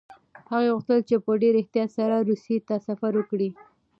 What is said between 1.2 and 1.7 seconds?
په ډېر